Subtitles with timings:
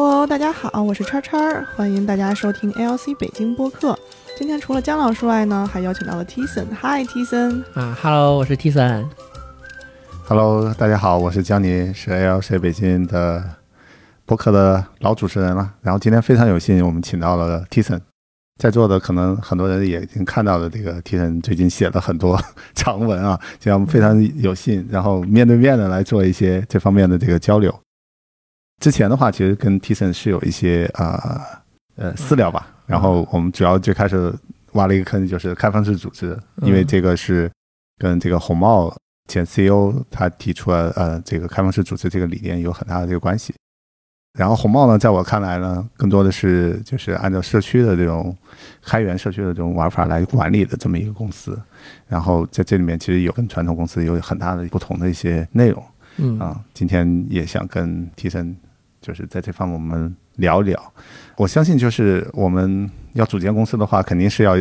[0.00, 1.36] Hello，大家好，我是叉叉，
[1.74, 3.98] 欢迎大家收听 ALC 北京播客。
[4.38, 6.64] 今天除了姜老师外呢，还邀请到了 T 森。
[6.80, 7.64] Hi，T 森。
[7.74, 9.04] 啊，Hello，我是 T 森。
[10.28, 13.42] Hello，大家好，我是江宁，是 ALC 北京的
[14.24, 15.68] 播客的老主持人了。
[15.82, 18.00] 然后今天非常有幸，我们请到了 T 森。
[18.62, 22.40] 在座的可能很多人也已经看到了，这个 T 森最近写了很多
[22.72, 27.76] 长文啊，这样非常有幸，然后面对面的来做一些这方面的这个交流。
[28.80, 31.62] 之前的话，其实跟 T 森是有一些啊
[31.96, 34.32] 呃私聊吧，然后我们主要最开始
[34.72, 37.50] 挖了一个坑，就是开放式组织，因为这个是
[37.98, 38.94] 跟这个红帽
[39.26, 43.52] 前 CEO 他提出了呃这个开放式组织这个理念有很大的这个关系。
[44.38, 48.36] 然后红帽呢，在我看来呢，更多的是就是按照社区的这种
[48.84, 51.58] 开源社区的这种玩法来管理的这么一个公司。
[52.06, 55.82] 然后在这里面，其实有跟传统公司有很大的不同的一些内容。
[56.18, 58.56] 嗯啊，今天也想跟提森，
[59.08, 60.94] 就是在这方面我们聊一聊。
[61.36, 64.56] 我相信，就是我们要组建公司的话，肯定是要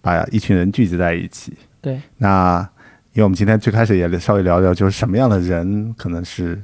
[0.00, 1.52] 把一群人聚集在一起。
[1.82, 2.00] 对。
[2.16, 2.60] 那
[3.12, 6.62] 因为我们今天最开始也稍微聊聊，就是什么样的人可能是。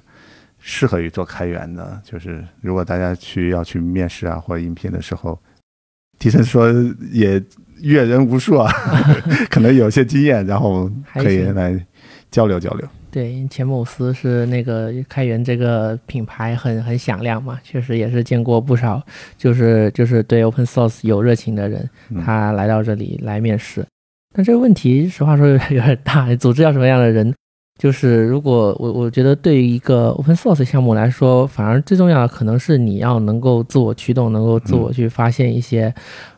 [0.62, 5.40] 适合于做开源的，就是如果大家去要去面试啊或者应聘的时候，
[6.18, 6.70] 提升说
[7.10, 7.42] 也
[7.78, 8.70] 阅人无数啊，
[9.48, 11.82] 可能有些经验，然后可以来
[12.30, 12.86] 交流交流。
[13.10, 19.02] 对，钱某斯是那个开源这个品牌很很响亮嘛，确实也是见过不少，
[19.36, 21.90] 就是就是对 open source 有热情的人，
[22.24, 23.84] 他来到这里来面试。
[24.32, 27.34] 但这个问题实话说有点大，组织要什么样的人？
[27.80, 35.92] 就是如果我我觉得对于一个 open source 项目来说，反而最重要的可能是你要能够自我驱动，能够自我去发现一些，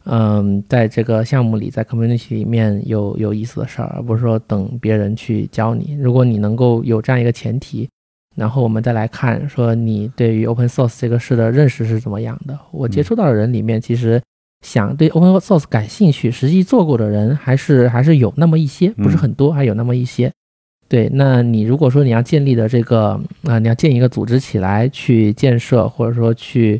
[0.05, 5.97] 嗯，在这个项目里，在 community 里面有有意思的事儿，而不是说等别人去教你。
[6.01, 7.89] 如果你能够有这样一个前提，
[8.37, 12.57] 然后我们再来看说你对于 open source 这个事的认识是怎么样的。
[12.70, 14.23] 我接触到的人里面，其实
[14.64, 20.33] 想对 open source 感兴趣，实际做过的人还是还是有那么一些，不是很多，还有那么一些。
[20.92, 26.79] 对，那你如果说你要建立的这个，啊，你要建一个组织起来去建设，或者说去，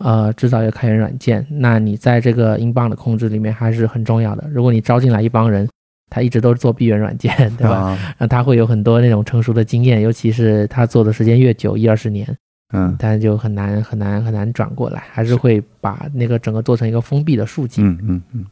[0.00, 4.50] 呃，制造一个开源软件，那你在这个英镑的控制里面还是很重要的。
[4.52, 5.68] 如果你招进来一帮人，
[6.10, 7.96] 他一直都是做闭源软件，对吧？
[8.18, 12.26] 那他会有很多那种成熟的经验，尤其是他做的时间越久，一二十年，
[12.72, 17.80] 嗯，但就很难很难很难转过来，还是会把那个整个做成一个封闭的数据。
[17.80, 18.44] 嗯嗯嗯。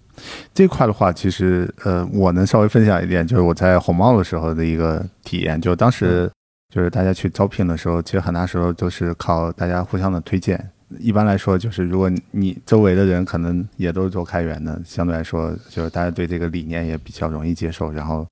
[0.52, 5.60] 这块的话，其实呃，我能稍微分享一点，就是我在红帽的时候的一个体验。
[5.60, 6.30] 就当时
[6.74, 10.70] 就是大家去招聘的时候，其实很大时候都是靠大家互相的推荐。
[10.98, 18.26] 一般来说，就是如果你周围的人可能也都是做开源的，相对来说，就是大家对这个理念也比较容易接受，然后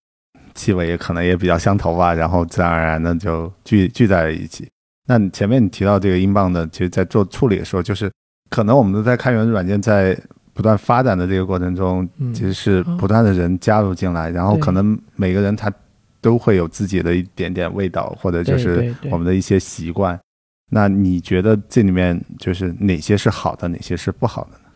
[0.54, 4.68] 气味也可能也比较相投吧，然后自然而然的就聚聚在了一起。
[5.06, 8.10] 那前面你提到这个英镑的，其实在做处理的时候，就是
[8.50, 10.18] 可能我们都在开源软件在。
[10.58, 15.72] 不断发展的这个过程中，其实是不断的人加入进来，然后可能每个人他
[16.20, 20.18] 都会有自己的一点点味道，或者就是我们的一些习惯。
[20.68, 24.67] 那你觉得这里面就是哪些是好的，哪些是不好的呢？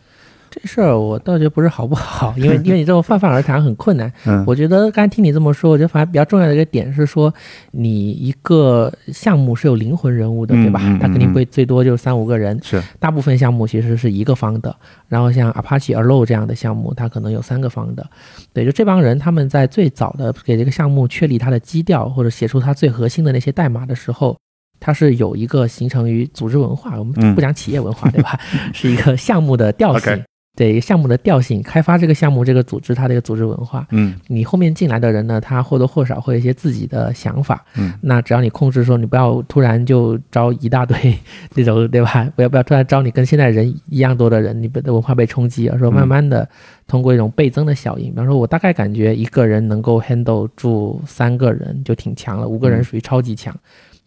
[0.55, 4.13] 这事儿我倒觉得不是好不好，因为 因为你这种泛泛而谈很困难。
[4.27, 7.33] 嗯，我觉得刚才听你这么说，我觉得反而比较重要的一个点是说，
[7.71, 10.79] 你一个项目是有灵魂人物的，对吧？
[11.01, 14.77] 他肯定不会最多就是三五个人，是大部分项目其实是一个方的。
[15.09, 18.07] 然后像 Apache Arlo 这样的项目，它可能有三个方的。
[18.53, 24.37] 对，就这帮人他们在最早的给这个项目确立它的基调，或者写出它最核心的那些代码的时候，
[24.81, 28.39] 它是有一个形成于组织文化，我们不讲企业文化，对吧？
[28.73, 30.23] 是一个项目的调性。
[30.55, 41.19] 对项目的调性，开发这个项目，这个组织它这个组织文化，嗯，你后面进来的人呢，他或多或少会有一些自己的想法，嗯，那只要你控制说，你不要突然就招一大堆
[41.55, 42.31] 这种，对吧？
[42.37, 46.47] 不要不要突然招你跟现在人一样多的人，你的文化被冲击，而说慢慢的
[46.87, 53.57] 通过一种倍增的效应，比方说，我大概感觉一个人能够 handle 住三个人就挺强了，五个人属于超级强。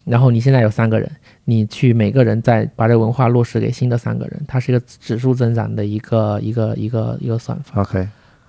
[0.05, 1.11] 然后你现在有三个人，
[1.45, 7.81] 你去每个人再把这个文化落实给新的三个人，它是一个指数增长的一个一个一个一个算法。
[7.81, 7.99] OK，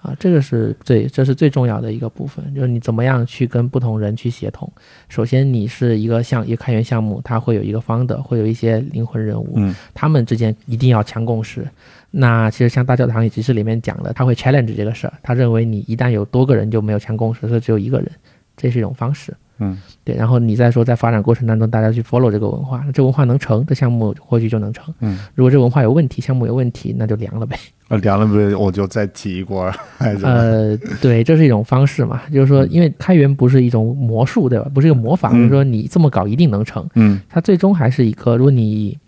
[0.01, 4.71] 啊，这个是最这是最重要的一个部分，就是你怎么样去跟不同人去协同。
[5.09, 11.69] 首先，你是一个项一个开源项目，它会有一个方的，会有一些灵魂人物，嗯，他们之间一定要强共识。
[12.11, 18.11] 那其实像大教堂与集市里面讲的，他会 challenge 这个事儿，他认为你一旦有多个人就没有强共识，所以只有一个人，
[18.57, 19.35] 这是一种方式。
[19.59, 24.95] 嗯，对，然后你再说在发展过程当中，大家去 follow 这个文化，这文化能成，这项目或许就能成。
[25.01, 27.59] 嗯，如果这文化有问题，项目有问题，那就凉了呗。
[27.89, 29.73] 呃， 凉了呗，我就再提一锅。
[29.99, 34.71] 呃， 对，这是一种方式嘛，就是说，因为开源不是一种魔术，对吧？
[34.75, 36.87] 不是一个魔法，就是说你这么搞一定能成。
[36.95, 38.99] 嗯，它最终还是一个，如果你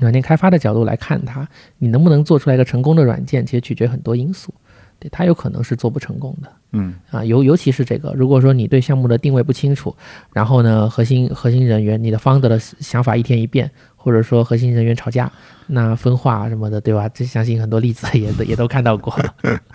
[0.00, 1.46] 软件开发的角度来看它，
[1.78, 4.52] 你能不能做出来一个成功的软件，其实取决很多因素。
[4.98, 6.50] 对，它有可能是做不成功的。
[6.76, 9.94] 嗯啊，尤尤其是这个，如果说你对项目的定位不清楚，
[10.32, 15.30] 然后呢，核心核心人员你的 founder 的想法一天一变，或者说核心人员吵架，
[15.66, 17.08] 那分化什么的，对吧？
[17.08, 19.14] 这相信很多例子 也都也都看到过。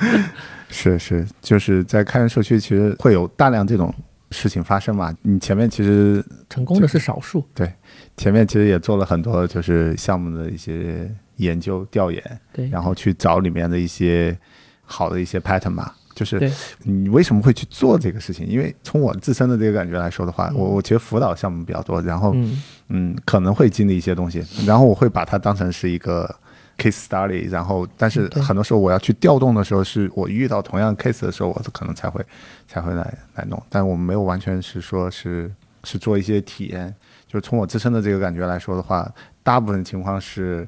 [0.69, 3.93] 是是，就是在开源社区，其实会有大量这种
[4.31, 5.13] 事情发生嘛。
[5.21, 7.69] 你前面其实成功的是少数，对
[8.15, 14.37] 前面其实也做了很多就是项目的一些研究调研，对，然后去找里面的一些
[14.85, 15.91] 好的一些 pattern 嘛。
[16.15, 16.51] 就是
[16.83, 18.45] 你为什么会去做这个事情？
[18.47, 22.61] 因为从我自身的这个感觉来说的话，我我其实辅导项目比较多，然后嗯。
[22.93, 26.29] 嗯，可能会经历一些东西，然后我会把它当成是一个
[26.77, 32.21] case study，然后但是很多时候我要去调动的时候，是我遇到同样 case 的时候，我可能才会
[32.67, 35.49] 才会来来弄，但我们没有完全是说是
[35.85, 36.93] 是做一些体验，
[37.29, 39.09] 就是从我自身的这个感觉来说的话，
[39.41, 40.67] 大部分情况是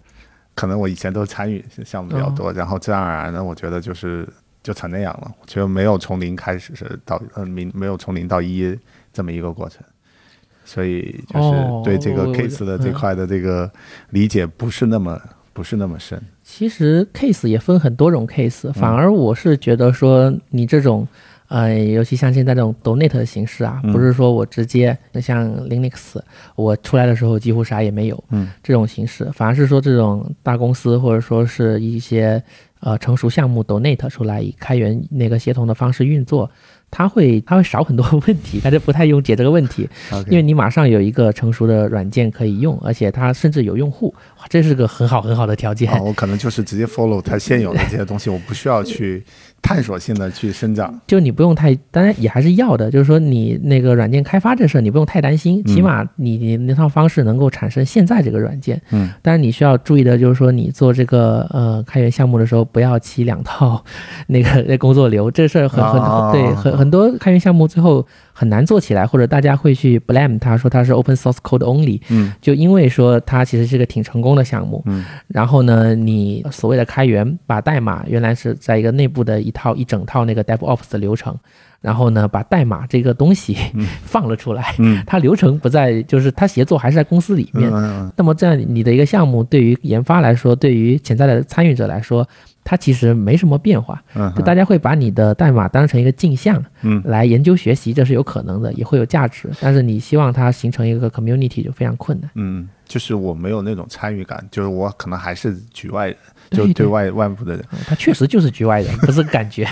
[0.56, 4.26] 可能我以前都参与项目比较多，然后自然而然的，我觉得就是
[4.64, 8.76] 就成那样了，我觉得没有从零开始是到呃零没有从零到一
[9.12, 9.84] 这么一个过程。
[10.66, 13.70] 所以就是哦对这个 case 的这嗯块的这个
[14.12, 15.20] 理解不是那么
[15.52, 16.18] 不是那么深。
[16.42, 21.06] 其实 case 也分很多种 case，反而我是觉得说你这种，
[21.50, 26.18] 呃，尤其像现在这种 donate 的形式啊，嗯不是说我直接像 Linux，
[26.56, 32.42] 我出来的时候几乎啥也没有，嗯，这种形式，反而是说这种大公司或者说是一些
[32.84, 36.50] 呃成熟项目 donate 出来，以开源那个协同的方式运作。
[36.96, 39.90] 它会它会少很多 问题，它就不太用解这个问题，
[40.28, 45.92] 因为你马上有一个成熟的软件可以用，而且它甚至有用户，哇，这是个很好很好的条件。
[45.92, 49.24] 哦，我可能就是直接 follow 它现有的这些东西，我不需要去
[49.64, 50.94] 探索性的去生长。
[51.08, 58.80] 就你不用太，当然也还是要的，就是说你那个软件开发这事儿你不用太担心，起码你你那套方式能够产生现在这个软件。
[58.92, 63.84] 嗯，但是你需要注意的就是说你做这个呃开源项目的时候，不要起两套
[64.28, 72.34] 那个那工作流，这事儿很很、哦对很很多开源项目最后很难做起来，或者大家会去 blame 他说他是 open source code only，嗯。
[72.42, 81.38] 就因为说它其实是个挺成功的项目，嗯，然后呢，你所谓的开源，把代码原来是在一个内部的一套一整套那个 DevOps 的流程，
[81.84, 83.58] 然后呢，把代码这个东西
[84.06, 87.70] 放了出来，嗯它流程不在，就是它协作还是在公司里面。
[87.74, 92.26] 嗯那么这样你的一个项目对于研发来说，对于潜在的参与者来说，
[92.64, 99.50] 它其实没什么变化，嗯就大家会把你的代码当成一个镜像嗯来研究学习，这是有可能的，也会有价值。
[99.60, 102.32] 但是你希望它形成一个 community 就非常困难。
[102.36, 106.18] 嗯，就是我没有那种参与感，就是我可能还是局外人，
[106.52, 109.68] 就对外外部的人嗯它确实就是局外人，不是感觉。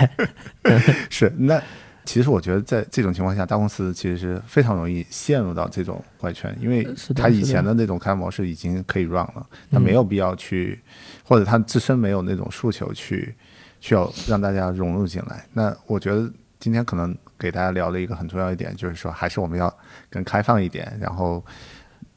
[1.08, 1.58] 是那。
[2.04, 10.80] 其实我觉得，在这种情况下，大公司其实是非常容易陷入到这种怪圈，因为它以前的那种开模式已经可以 run 了，它嗯没有必要去，
[11.24, 13.34] 或者它自身没有那种诉求去，
[13.80, 15.46] 需要让大家融入进来。
[15.52, 16.28] 那我觉得
[16.58, 19.72] 今天可能给大家聊的一个很重要一点，就是说还是我们要
[20.10, 21.44] 更开放一点，然后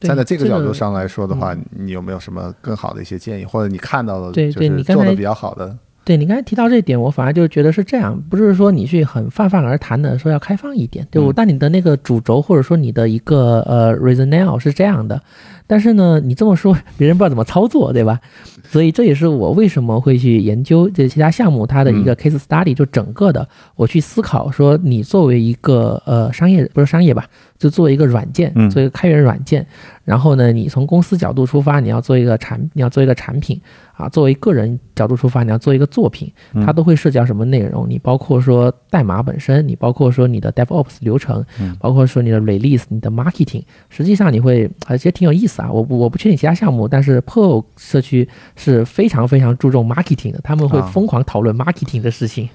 [0.00, 5.78] 站在这个角度上来说的话，你有没有什么更好的一些建议，或者你看到的就是做的比较好的？
[6.06, 11.26] 对你刚才提到这一点，我反而就觉得是这样，不是说你去很泛泛而谈的说要开放一点，对嗯。
[11.26, 15.20] 我，但你的那个主轴或者说你的一个呃 rationale 是这样的，
[15.66, 18.20] 但是呢，你这么说别人不知道怎么操作，对吧？
[18.70, 22.16] 所以这也是我为什么会去研究这其他项目它的一个嗯。
[22.16, 27.26] case study，就整个的我去思考说，你作为一个呃商业不是商业吧，
[27.58, 29.66] 就做一个软件，做一个开源软件，
[30.04, 33.60] 然后呢，你从公司角度出发，你要做一个产，你要做一个产品
[33.96, 36.30] 啊；作为个人角度出发，你要做一个作品，
[36.64, 37.86] 它都会涉及到什么内容？
[37.88, 41.44] 你包括说代码本身，你包括说你的 DevOps 流程，
[41.80, 45.70] 包括说你的 release、你的 marketing，实际上你会，而且挺有意思啊。
[45.72, 52.48] 我不我不确定其他项目，但是 Pro 社区是非常非常注重 marketing 的，他们会啊疯狂讨论 marketing 的事情，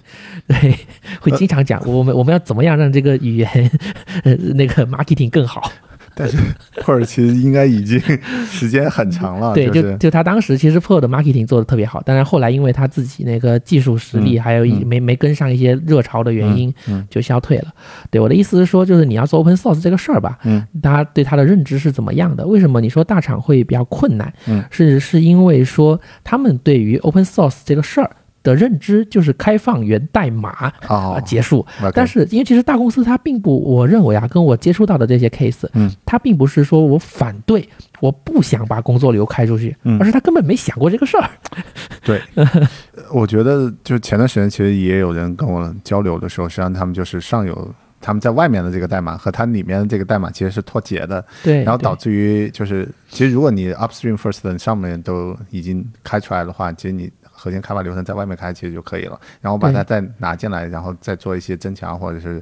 [0.47, 0.75] 对，
[1.19, 3.49] 会经常讲我们我们要怎么样让这个语言
[4.23, 5.71] 呃那个 marketing 更好。
[6.13, 6.37] 但是
[6.83, 7.97] 或者其实应该已经
[8.45, 16.71] 时间很长了， 对，啊就是就他当时其实 Pro 的 marketing 做的特别好，但是后来因为他自己那个技术实力，嗯还有一嗯没没跟上一些热潮的原因，
[17.09, 17.67] 就消退了。
[18.09, 22.45] 对我的意思是说，就是你要做 open source 这个事儿吧，嗯，大家对它的认知是怎么样的？
[22.45, 24.31] 为什么你说大厂会比较困难？
[24.47, 28.11] 嗯，是是因为说他们对于 open source 这个事儿。
[28.43, 31.65] 的认知就是开放源代码啊、哦，结束。
[31.93, 37.67] 但是因为其实大公司它并不，我认为啊，跟我接触到的这些 case，嗯，它并不是说我反对，
[37.99, 39.99] 我不想把工作流开出去，嗯。
[39.99, 41.29] 而是他根本没想过这个事儿。
[42.03, 42.21] 对，
[43.13, 62.39] 我觉得就前段时间其实也有人跟我交流的时候，实际上他们就是上游他们在外面的这个代码和它里面的这个代码其实是脱节的，对，然后导致于就是，其实如果你 upstream first 上面都已经开出来的话，其实你核心开发流程在外面开其实就可以了，然后把它再拿进来，然后再做一些增强或者是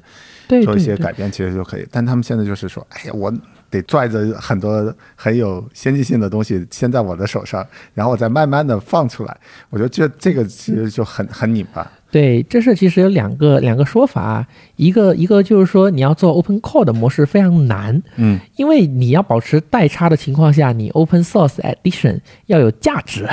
[0.66, 1.88] 做一些改变，其实就可以。
[1.90, 3.34] 但他们现在就是说，哎呀，我
[3.70, 9.38] 得拽着很多很有先进性的东西先在我的手上，然后我再慢慢的放出来。
[9.70, 11.90] 我觉得这这个其实就很很拧巴。
[12.12, 14.48] 对，这事其实有两个两个说法，啊。
[14.76, 23.28] 一个一个就是说你要做 open core 的模式非常难，嗯，因为你要保持代差的情况下，你 open source addition 要有价值。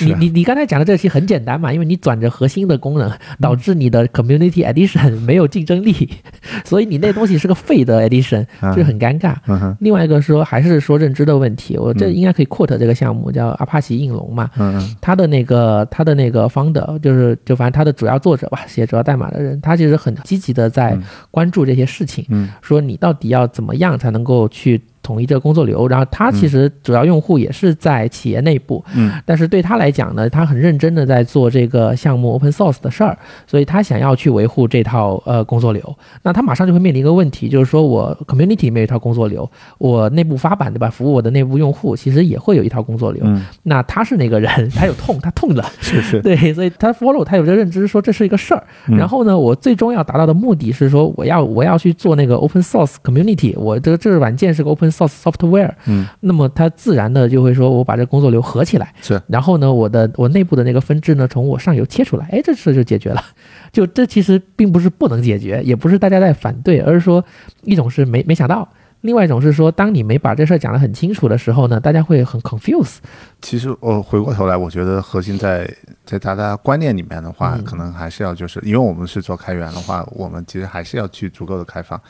[0.00, 6.08] 你你你刚才讲的这个其实很简单嘛，因为你转着核心的功能，导致你的 community addition 没有竞争力，
[6.64, 8.72] 所以你那东西是个废的 addition，啊。
[8.74, 9.34] 就很尴尬。
[9.48, 12.14] 嗯，另外一个说还是说认知的问题，我这嗯。
[12.14, 14.96] 应该可以 quote 这个项目叫阿帕奇应龙嘛，嗯嗯。
[15.00, 21.02] 他的那个他的那个 founder 就是就反正他的主要作者吧，写主要代码的人，他其实很积极的在嗯。
[21.30, 22.48] 关注这些事情，嗯。
[22.62, 25.86] 说你到底要怎么样才能够去统一这个工作流。
[25.86, 35.96] 然后他其实主要用户也是在企业内部，嗯但是对他来讲呢，他很认真的在做这个项目 open source 的事儿，所以他想要去维护这套呃工作流。
[36.22, 43.22] 那他马上就会面临一个问题，就是说我 community 里面有一套工作流，我内部发版对吧，服务我的内部用户，其实也会有一套工作流。
[43.26, 48.64] 嗯，那他是那个人，他有痛，他痛了， 是是，对，所以他 follow 他有这个认知，说这是一个事儿。
[48.88, 63.22] 嗯然后呢，我最终要达到的目的是说，我要我要去做那个 open source community，我这个这个软件是个 open source software，嗯那么它自然的就会说我把这工作流合起来，是，然后呢，我的我内部的那个分支呢，从我上游切出来，哎，这事就解决了。
[63.72, 67.24] 就这其实并不是不能解决，也不是大家在反对，而是说
[67.62, 68.68] 一种是没没想到。
[69.00, 72.96] 另外一种是说，当你没把这事儿讲得很清楚的时候呢，大家会很 confuse。
[73.42, 75.70] 其实我回过头来，我觉得核心在
[76.06, 82.00] 在大家观念里面的话，嗯可能还是要就是，因为我们是做开源的话，我们其实还是要去足够的开放，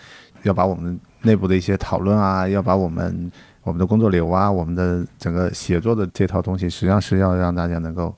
[0.44, 3.30] 要把我们内部的一些讨论啊，要把我们
[3.62, 8.14] 我们的工作流啊，我们的整个写作的这套东西，实际上是要让大家能够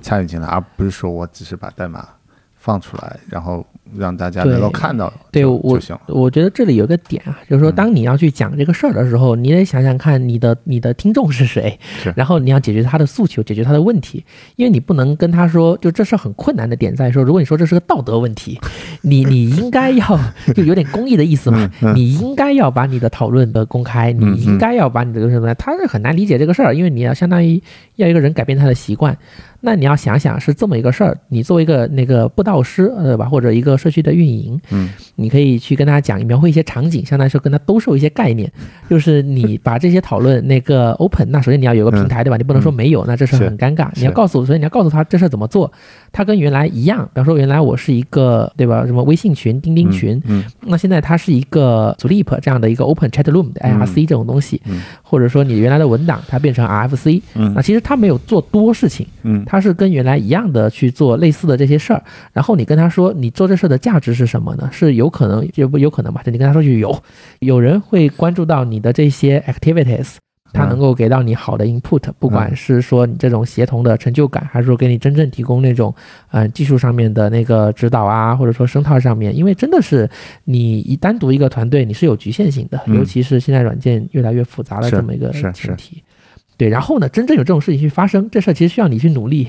[0.00, 2.08] 参与进来，而不是说我只是把代码
[2.56, 3.66] 放出来，然后
[3.96, 5.78] 让大家能够看到对就我。
[6.06, 14.24] 我觉得这里有一个点啊，就是说，嗯当你要去讲这个事儿的时候，你得想想看你的你的听众是谁是，然后你要解决他的诉求，解决他的问题，
[14.56, 18.60] 因为你不能跟他说，就这事儿很困难的点在于说，如果你说这是个道德问题，
[19.02, 20.18] 你你应该要
[20.54, 27.62] 就有点公益的意思嘛，嗯你应该要把你的讨论的公开，嗯你应该要把你的什么，他是很难理解这个事儿，因为你要相当于
[27.96, 29.16] 要一个人改变他的习惯。
[29.60, 38.50] 那你要想想是这么一个事儿，你作为一个那个布道师，对吧，或者一个社区的运营，嗯你可以去跟他讲，描绘一些场景，相当于说跟他兜售一些概念，
[38.88, 42.36] 就是你把这些讨论那个 open，那首先你要有个平台，对吧？
[42.36, 43.90] 你不能说没有，那这事儿是很尴尬。
[43.96, 45.70] 你要告诉，所以你要告诉他这事儿怎么做，
[46.10, 47.04] 它跟原来一样。
[47.12, 62.00] 比方说原来我是一个对吧，什么微信群、钉钉群，嗯那现在它是一个 Zulip 这样的一个 open chat room 的 IRC 这种东西，嗯或者说你原来的文档它变成 RFC，嗯那其实它没有做多事情，嗯他是跟原来一样的去做类似的这些事儿，
[62.32, 64.68] 然后你跟他说，你做这事儿的价值是什么呢？
[64.70, 66.22] 是有可能，也不有可能吧？
[66.22, 66.96] 就你跟他说就有，
[67.40, 70.18] 有人会关注到你的这些 activities。
[70.52, 75.94] 他能够给到你好的 input，不管是说你这种协同的成就感，还是说给你真正提供那种，
[76.32, 80.10] 呃，技术上面的那个指导啊，或者说声套上面，因为真的是
[80.44, 86.02] 你一单独一个团队你是有局限性的，嗯尤其是现在软件越来越复杂的这么一个前提。
[86.60, 89.48] 对，然后呢，真正有这种事情去发生，这事儿其实需要你去努力。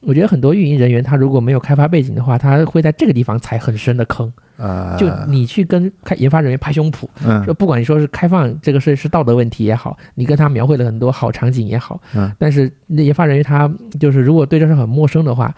[0.00, 4.30] 我觉得很多运营人员他如果没有开发背景的话，他会在这个地方踩很深的坑。
[4.58, 15.54] 啊，就你去跟开研发人员拍胸脯，嗯就不管你说是开放这个事是道德问题也好，你跟他描绘了很多好场景也好，嗯，但是那研发人员他就是如果对这事很陌生的话，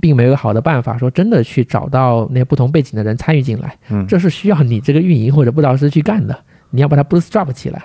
[0.00, 6.38] 并没有好的办法说真的去找到那些不同背景的人参与进来，嗯这是需要你这个运营或者布道师去干的，
[6.74, 7.80] 你要把它 bootstrap 起来。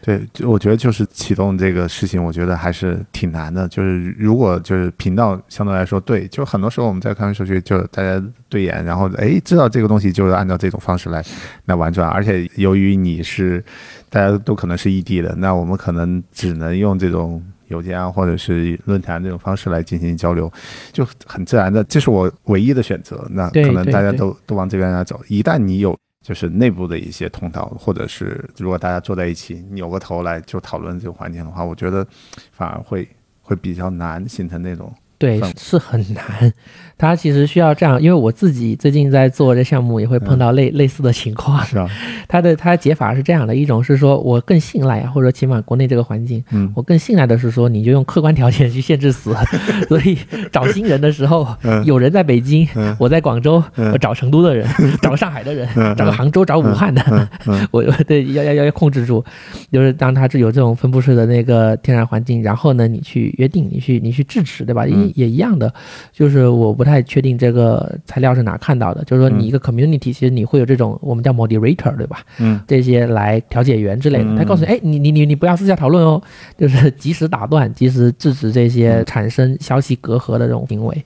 [0.00, 3.68] 对，就我觉得就是启动这个事情，我觉得还是挺难的。
[3.68, 11.24] 就是如果就是频道相对来说对，就很多时候我们在开源社区就大家对眼，然后哎知道这个东西就是按照这种方式来
[11.66, 13.64] 来玩转，而且由于你是
[14.10, 17.40] 大家都可能是异地的，那我们可能只能用这种。
[17.68, 20.52] 邮件啊，或者是论坛这种方式来进行交流，
[20.92, 23.26] 就很自然的，这是我唯一的选择。
[23.30, 25.18] 那可能大家都都往这边来走。
[25.26, 32.06] 一旦你有就是内部的一些通道，或者是如果大家坐在一起扭个头来就讨论这个环境的话，我觉得
[32.52, 33.08] 反而会
[33.40, 36.52] 会比较难形成那种对，是很难。
[36.98, 41.64] 它其实需要这样，因为我自己最近在做这项目，也会碰到类、类似的情况。
[41.64, 41.88] 是啊，
[42.28, 49.34] 它的它解法是这样的：一种是说我更信赖啊，或者起码国内这个环境，嗯我更信赖的是说你就用客观条件去限制死。
[49.88, 50.16] 所以
[50.52, 54.68] 找新人的时候，嗯有人在北京，嗯我在广州，嗯我找成都的人，
[55.02, 59.24] 找上海的人，嗯找个杭州，找武汉的，嗯嗯我对要要要要控制住，
[59.72, 64.84] 就是当它是有这种分布式的那个天然环境，然后呢，你去约定，你去你去制止，对吧？
[64.86, 65.72] 嗯也也一样的，
[66.12, 72.18] 就是我不太确定这个材料是哪看到的，就是说你一个 community 其实你会有这种我们叫 moderator，对吧？
[72.38, 76.20] 嗯这些来调解员之类的，嗯他告诉你，哎，你你你你不要私下讨论哦，
[76.58, 81.04] 就是及时打断，及时制止这些嗯产生消息隔阂的这种行为。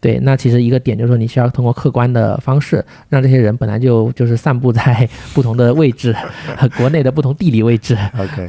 [0.00, 6.12] 对，那其实一个点就是说，你需要通过客观的方式，让这些人本来就 就是散布在不同的位置，
[6.76, 7.96] 国内的不同地理位置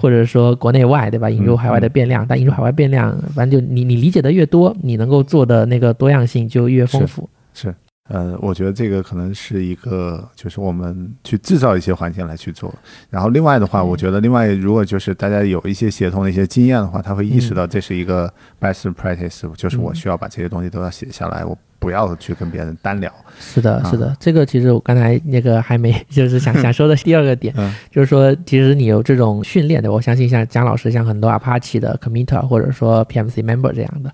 [0.02, 1.30] 或者说国内外，对吧？
[1.30, 7.30] 引入嗯海外的变量，但引入海外变量，反正就你你理解的越多，你能够做的那个多样性就越丰富。
[7.54, 7.74] 是，
[8.10, 12.74] 呃，我觉得这个可能是一个，就是我们去制造一些环境来去做。
[13.10, 23.14] 然后另外的话，嗯我觉得另外如果就是大家有一些协同的一些经验的话，他会意识到这是一个 best practice，、就是我嗯需要把这些东西都要写下来，我不要去跟别人单聊。
[23.40, 34.14] 是的，啊是的，这个其实我刚才那个还没，就是想 想说的第二个点，嗯就是说，其实你有这种训练的，我相信像姜老师，像很多 Apache 的 committer 或者说 PMC member 这样的，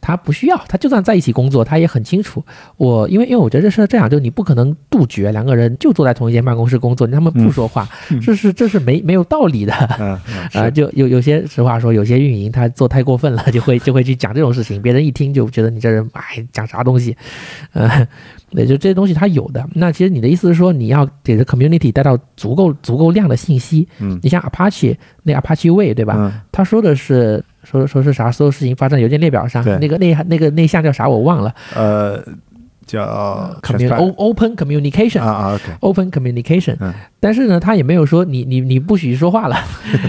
[0.00, 2.42] 他不需要，他就算在一起工作，他也很清楚。
[2.76, 7.88] 我因为因为我觉得这事儿这样，就你不可能杜绝两个人就坐在同一间办公室工作，他们不说话，
[8.22, 9.72] 这是这是没没有道理的。
[9.98, 17.16] 嗯嗯， 啊、就有有些实话说，有些运营他做太过分了，就会就会去讲这种事情，别人一听就觉得你这人哎讲啥东西，
[17.72, 18.06] 呃，
[18.50, 19.64] 也，就这些东西他有的。
[19.74, 23.86] 那其实你的意思是说，你要给这 community 带到足够足够量的信息。
[23.98, 26.14] 嗯你像 Apache 那 Apache Way 对吧？
[26.18, 28.30] 嗯他说的是说说是啥？
[28.30, 31.54] 所有事情发生在邮件列表上，对那个那那个那项叫啥我忘了。
[31.74, 32.22] 呃
[32.86, 39.56] 叫 commun open communication 啊啊 OK，open communication，、嗯但是呢，他也没有说你你你不许说话了，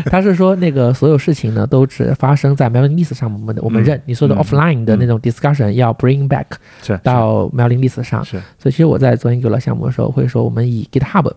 [0.05, 6.45] 他是说那个所有事情呢都只发生在 mailing list 上，我们的我们嗯认、你说的嗯 offline 的那种 discussion 要 bring back
[6.81, 11.35] 是到 mailing list 上，是所以其实我在做 Angular 项目的时候会说，我们以 GitHub 嗯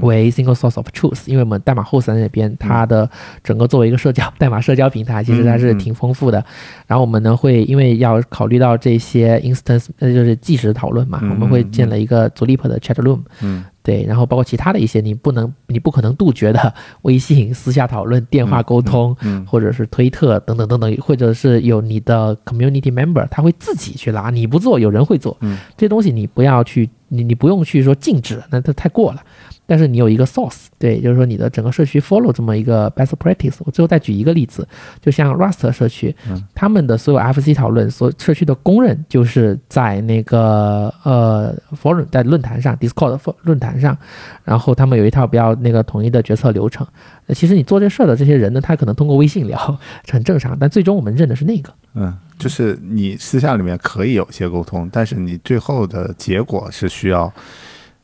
[0.00, 3.08] 为 single source of truth，因为我们代码后三那边它的
[3.44, 6.44] 整个作为一个社交 代码社交平台，其实它是挺丰富的。
[6.86, 19.16] 然后我们呢会因为要考虑到这些 instance，那就是即时讨论嘛，嗯我们会建了一个 Zulip 的 chat room，嗯对，然后包括其他的一些你不能你不可能杜绝的微信私下讨论、电话沟通。
[19.22, 25.36] 嗯 或者是推特等等等等，或者是有你的 community member，他会自己去拉，你不做，有人会做。
[25.40, 29.22] 嗯这些东西你不要去，你你不用去说禁止，那它太过了。
[29.64, 33.56] 但是你有一个 source，对，就是说你的整个社区 follow 这么一个 best practice。
[33.60, 34.66] 我最后再举一个例子，
[35.00, 43.96] 就像 Rust 社区，嗯他们的所有 FC 讨论，所社区的公认就是在那个呃 forum 在论坛上 Discord 论坛上，
[44.44, 46.86] 然后他们有一套比较那个统一的决策流程。
[47.34, 51.72] 其实你做这事儿的这些人呢，他可能通过微信聊，这很正常，但最终我们认的是那个。
[51.94, 57.32] 嗯，就是你私下里面可以有些沟通，但是你最后的结果是需要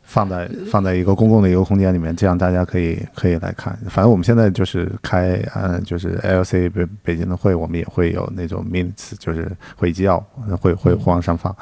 [0.02, 3.76] 放在放在一个公共的一个空间里面，这样大家可以可以来看。
[3.88, 10.18] 反正我们现在就是开，嗯，就是 LC 北北京的会，我们也会有那种 minutes，就是会议纪要，
[10.60, 11.54] 会会会往上放。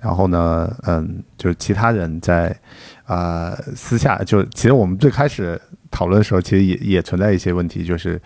[0.00, 2.54] 然后呢，嗯，就是其他人在
[3.04, 8.20] 啊、私下，就其实我们最开始讨论的时候，其实也也存在一些问题，就是。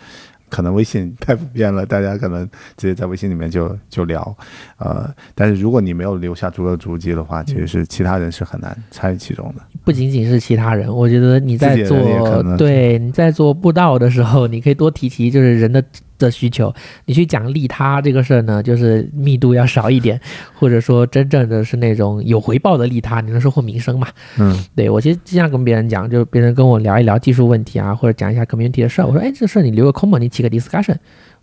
[0.50, 2.42] 可能微信太普遍了，大家可能
[2.74, 4.34] 直接在微信里面就就聊，
[4.78, 9.60] 呃，但是如果你没有留下足够的足迹的话，其实是其他人是很难参与其中的。
[9.84, 15.84] 不仅仅是其他人，我觉得你在做对你在做布道的时候，你可以多提提就是人的
[16.18, 16.74] 的需求。
[17.06, 20.20] 你去讲利他这个事儿呢，就是密度要少一点，
[20.54, 24.08] 或者说真正的是那种有回报的利他，你能收获名声嘛？
[24.38, 30.96] 嗯对我其实经常跟别人讲，就是别人跟我聊一聊技术问题啊，或者讲一下 community 的事儿，我说，哎，这事儿你留个 comment，你起个 discussion。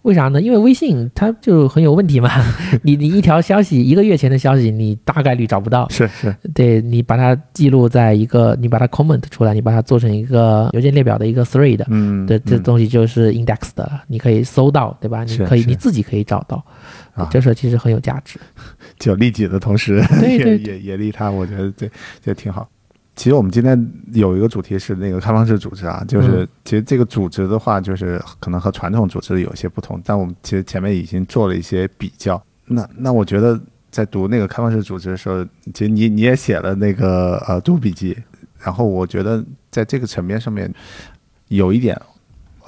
[0.05, 0.39] 为啥呢？
[0.39, 2.29] 因为微信它就很有问题嘛，
[2.83, 15.23] 你你一条消息一个月前的消息，你大概率找不到，是是，对你把它记录在一个，你把它 comment 出来，你把它做成一个邮件列表的一个 thread 的，嗯，这这嗯东西就是 index 的了，你可以搜到，对吧？
[15.23, 16.63] 你可以你自己可以找到，
[17.15, 18.39] 啊这事儿其实很有价值。
[18.99, 21.89] 就利己的同时，对对也也也利他，我觉得这
[22.23, 22.69] 这挺好。
[23.15, 32.41] 其实我们今天有一个主题是那个开放式组织啊，就是嗯其实这个组织的话，就是可能和传统组织有一些不同，但我们其实前面已经做了一些比较。
[32.65, 38.17] 那那我觉得在读那个开放式组织的时候，其实你你也写了那个呃读笔记，
[38.59, 40.69] 然后我觉得在这个层面上面
[41.47, 41.99] 有一点，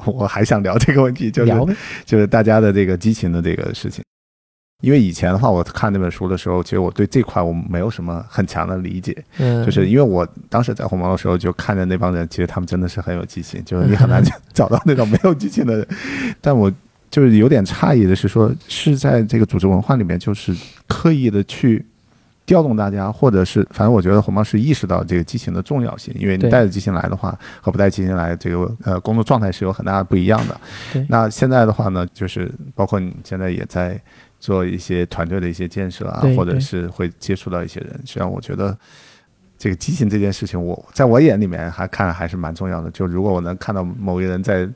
[0.05, 4.01] 我还想聊这个问题，就是，就是大家的这个激情的这个事情。
[4.81, 15.87] 因为以前的话，我看那本书的时候，其实我对这块我没有什么很强的理解，嗯，就是因为我当时在红毛的时候就看着那帮人，其实他们真的是很有激情，就是你 很难找到那种没有激情的人。
[16.39, 16.71] 但我
[17.09, 20.55] 就是有点诧异的是说，是在这个组织文化里面，就是
[20.87, 21.83] 刻意的去
[22.45, 30.61] 调动大家，或者是反正我觉得红毛是意识到这个激情的重要性，因为你带着激情来的话，和不带激情来，这个呃工作状态是有很大的不一样的。
[31.09, 33.99] 那现在的话呢，就是包括你现在也在
[34.39, 38.77] 做一些团队的一些建设啊，或者是会接触到一些人，实际上我觉得。
[39.59, 42.91] 这个激情这件事情我，在我眼里面还看还是蛮重要的。
[42.91, 44.69] 就如果我能看到某个人在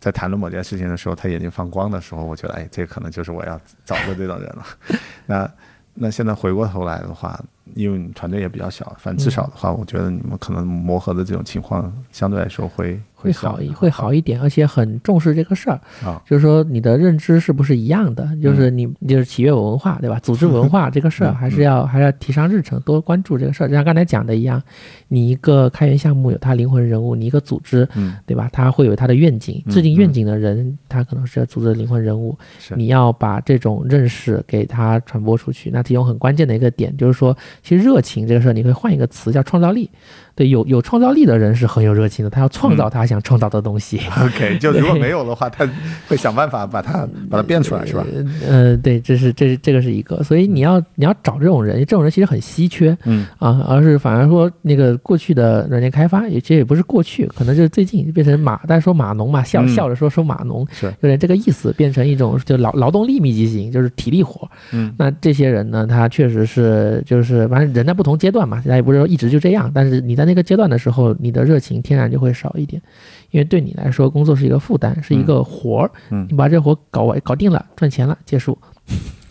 [0.00, 4.66] 在谈论某件事情的时候，他眼睛放光的时候，我觉得，哎，这可能就是我要找的这种人了。
[5.26, 5.48] 那
[5.94, 7.40] 那现在回过头来的话，
[7.74, 15.80] 因为你团队也比较小，反正至少的话，我觉得你们可能磨合的这种情况相对来说会会好一会好一点，而且很重视这个事儿。
[16.04, 18.28] 啊，就是说你的认知是不是一样的？
[18.42, 20.18] 就是你就是企业文化对吧？
[20.20, 23.68] 组织文化这个事儿 嗯还是要还是要提上日程，多关注这个事儿。
[23.68, 24.62] 就像刚才讲的一样，
[25.08, 28.48] 你一个开源项目有它灵魂人物，你一个组织嗯，对吧？
[28.52, 32.36] 它会有它的愿景，嗯制定愿景的人他可能是组织的灵魂人物。
[32.76, 35.70] 你要把这种认识给他传播出去。
[35.70, 39.90] 那其中很关键的一个点就是说，其实热情这个事儿，你可以换一个词叫创造力。
[40.36, 43.98] 对，有有创造力的人是很有热情的，他要创造他想创造的东西。
[44.22, 45.66] OK，就如果没有的话，他
[46.06, 48.06] 会想办法把它把它变出来，是吧？
[48.46, 53.26] 呃，对，这是这是这个是一个，所以你要你要找这种人，这种人其实很稀缺嗯。
[53.38, 59.68] 啊，而是反而说那个过去的软件开发，也其实也不是过去，可能就是最近变成马，大家说码农嘛，笑嗯。
[59.68, 60.86] 笑着说说码农，是。
[61.00, 64.46] 有点这个意思，变成一种就劳劳动力密集型，就是体力活。
[64.72, 64.92] 嗯。
[64.98, 72.82] 那这些人呢，他确实是就是反正人在不同阶段嘛，他也不是说一直就这样，但是你在那个阶段的时候，你的热情天然就会少一点，
[73.30, 78.58] 因为对你来说，工作是一个负担，是一个活儿，嗯你把这活搞完搞定了，赚钱了，结束。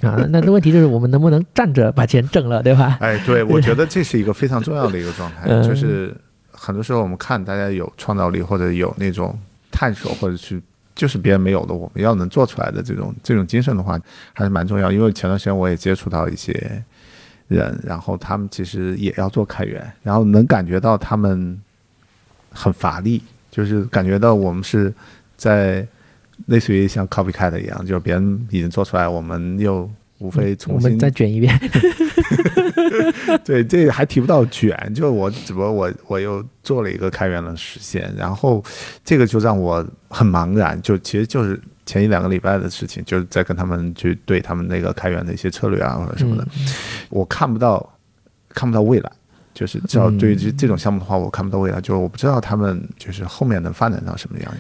[0.02, 2.98] 啊，那 那问题就是我们能不能站着把钱挣了，对吧？
[3.02, 6.16] 哎，对，我觉得这是一个非常重要的一个状态， 嗯就是
[6.52, 9.38] 很多时候我们看大家有创造力或者有那种
[9.72, 10.62] 探索或者去。
[10.96, 14.00] 就是别人没有的，我们要能做出来的这种这种精神的话，
[14.32, 14.90] 还是蛮重要。
[14.90, 16.82] 因为前段时间我也接触到一些
[17.48, 21.60] 人，然后他们其实也要做开源，然后能感觉到他们
[22.52, 24.94] 很乏力，就是感觉到我们是
[25.38, 25.86] 在
[26.48, 31.58] 类似于像 copycat 一样，就是别人已经做出来，我们又无非重新我们再卷一遍。
[33.44, 38.64] 对，这还提不到卷，就我只不过我我又做了一个开源的实现，然后
[39.04, 46.68] 这个就让我很茫然，就其实就是前一两个礼拜的事情，就是在跟他们去对他们那个开源的一些策略啊或者什么的，嗯
[47.10, 47.94] 我看不到
[48.50, 49.12] 看不到未来。
[49.54, 54.54] 就是至少对于这这种项目的话，我看不到未来，就是我不知道他们就是后面能发展到什么样。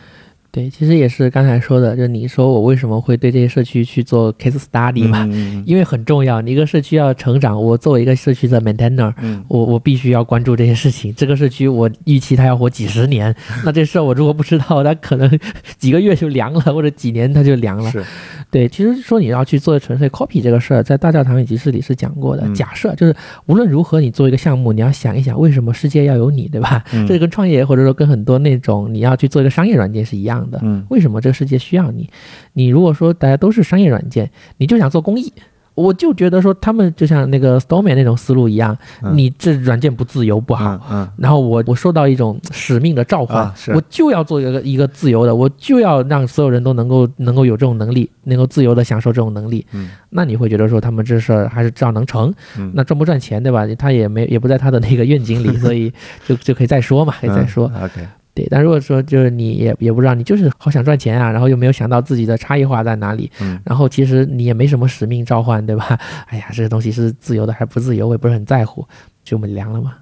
[0.55, 5.27] 对，其实也是刚才说的，就是你说我为什么会对这些社区去做 case study 嘛？
[5.33, 11.13] 嗯因为很重要，你一个社区要成长，我作为一个社区的 maintainer，嗯我我必须要关注这些事情。
[11.13, 15.29] 这个社区我预期它要活几十年， 那这事儿我如果不知道，它可能
[15.77, 17.91] 几个月就凉了，或者几年它就凉了。
[17.91, 18.01] 是
[18.49, 22.43] 对，其实说你要去做纯粹 copy 这个事儿，在大教堂与集市里是讲过的。
[22.45, 23.13] 嗯假设就是
[23.47, 26.81] 无论如何，你做一个项目，你要想一想，为什么世界要有你，对吧？
[26.93, 30.59] 嗯这跟创业或者说跟很多那种你要去做一个商业软件是一样的。
[30.63, 32.09] 嗯为什么这个世界需要你？
[32.53, 35.31] 你如果说大家都是商业软件，你就想做公益。
[35.75, 49.65] 我就觉得说他们就像那个 Stormy 那种思路一样，嗯你这软件不自由不好，嗯嗯然后我我受到一种使命的召唤，啊我就要做一个一个自由的，我就要让所有人都能够能够有这种能力，能够自由的享受这种能力。
[49.73, 52.33] 嗯那你会觉得说他们这事儿还是照能成？
[52.57, 53.67] 嗯那赚不赚钱对吧？
[53.77, 55.91] 他也没也不在他的那个愿景里， 所以
[56.25, 57.69] 就就可以再说嘛，可以再说。
[57.75, 65.97] 嗯 OK 对，但如果说就是你也也不知道，你就是好想赚钱啊，然后又没有想到自己的差异化在哪里，嗯然后其实你也没什么使命召唤，对吧？
[66.27, 68.85] 哎呀，这个东西是自由的还是不自由，我也不是很在乎，
[69.23, 69.95] 就我们凉了嘛。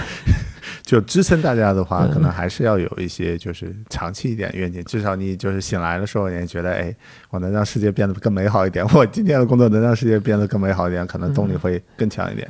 [0.86, 6.94] 就支撑大家的话，嗯可能还是要有一些就是长期一点愿景，至少你就是醒来的时候，你也觉得，哎，
[7.30, 12.48] 我能让世界变得更美好一点，我今天的工作能让世界变得更美好一点，可能动力会更强一点。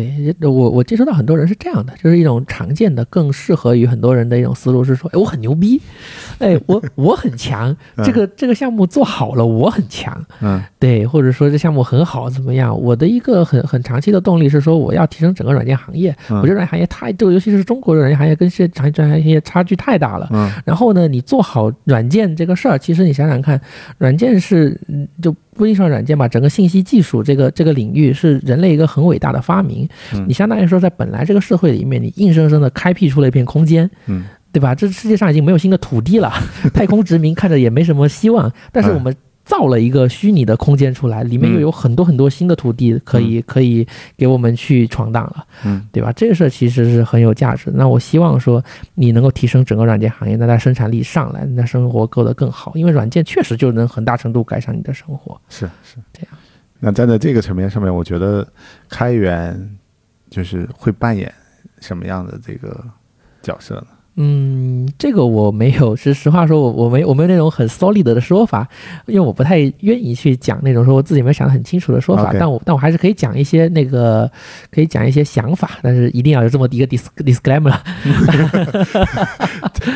[0.00, 5.80] 对我我接触到很多人是这样的，就是一种常见的、更适合于很多人的一种思路是说，哎，我很牛逼，
[6.38, 12.78] 哎，我 我很强，这个这个项目做好了，我很强，嗯对，或者说这项目很好，怎么样？
[12.80, 16.14] 我的一个很很长期的动力是说，我要提升整个软件行业。
[16.28, 20.28] 嗯我觉得软件行业太，就尤其是中国软件行业跟世界软件行业差距太大了。
[20.32, 23.60] 嗯然后呢，你做好软件这个事儿，其实你想想看，
[23.98, 29.88] 软件是嗯就不一定说软件吧，整个信息技术这个这个领域是人类一个很伟大的发明。
[30.12, 33.90] 嗯你相当于说，在本来这个社会里面，你硬生生的开辟出了一片空间。
[34.06, 34.72] 嗯对吧？
[34.72, 36.32] 这世界上已经没有新的土地了，
[36.72, 38.48] 太空殖民看着也没什么希望。
[38.70, 39.12] 但是我们
[39.44, 46.10] 造了一个虚拟的空间出来，里面又有很多很多新的土地可以、可以给我们去闯荡了，嗯，对吧？
[46.12, 47.76] 这个事儿其实是很有价值的。
[47.76, 55.38] 那我希望说你能够提升整个软件行业，那它生产力上来，那生活过得更好，因为软件确实就能很大程度改善你的生活。
[55.48, 56.30] 是是这样。
[56.80, 58.46] 那站在这个层面上面，我觉得
[58.88, 59.76] 开源
[60.30, 61.32] 就是会扮演
[61.80, 62.82] 什么样的这个
[63.42, 63.86] 角色呢？
[64.16, 68.68] 嗯，这个我没有，是 实话说，我我没我没有那种很 solid 的说法，
[69.06, 74.30] 因为我不太愿意去讲那种说我自己没有想得很清楚的说法但我但我还是可以讲一些那个，
[74.70, 77.72] 可以讲一些想法，但是一定要有这么一个 dis disclaimer。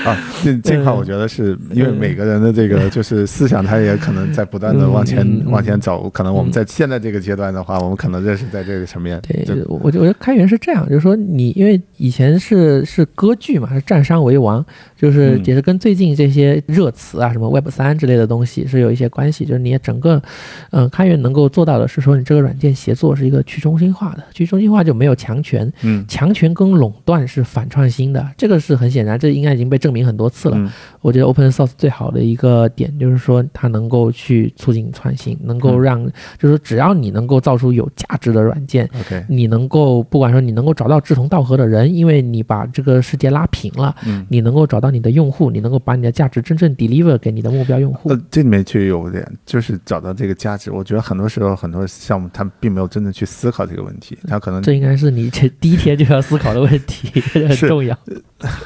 [0.04, 6.08] 啊，这这块我觉得是因为每个人的这个就是思想，他也可能在不断的往前、往前走。
[6.10, 9.20] 可能我们在现在这个阶段的话，我们可能认识在这个层面。
[9.22, 14.64] 对就，我我觉得开源是这样，就是说你因为以前是是割据嘛，是占山为王，
[14.96, 19.44] 就是嗯也是跟最近这些热词啊，什么 Web 三之类的东西是有一些关系。
[19.44, 20.22] 就是你整个，
[20.70, 30.56] 嗯、开源能够做到的是说，你这个软件协作是一个去中心化的，去中心化就没有强权，嗯强权跟垄断是反创新的，这个是很显然，这应该已经被证明很多次了。
[30.56, 36.04] 嗯我觉得 open source 最好的一个点就是说，它能够去促进创新，能够嗯让，
[36.38, 44.26] 就是说只要你能够造出有价值的软件，，OK，你能够不管说你能够找到志同道合的人，因为你把这个世界拉平了，嗯。
[44.28, 50.70] 你能够找到你的用户，你能够把你的价值真正 deliver 给你的目标用户呃。，这里面确实有点，就是找到这个价值。
[50.70, 57.94] 我觉得很多时候很多项目它并没有真正去思考这个问题，他可能这应该是你这第一天就要思考的问题， 很重要。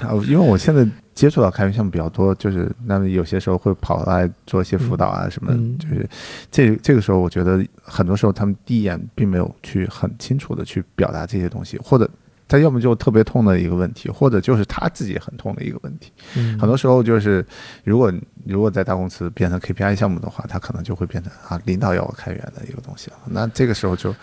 [0.02, 6.08] 啊，因为我现在接触到开源项目比较多，就是那么有些时候会跑来做一些辅导啊什么，嗯就是
[6.50, 12.08] 这这个时候，我觉得很多时候他们第一眼并没有去很清楚的去表达这些东西，或者
[12.52, 16.12] 他要么就特别痛的一个问题，或者就是他自己很痛的一个问题。
[16.36, 17.42] 嗯，很多时候就是，
[17.82, 18.12] 如果
[18.44, 23.16] 如果在大公司变成 KPI 项目的话，他可能就会变成啊领导要我开源的一个东西了。
[23.24, 24.14] 那这个时候就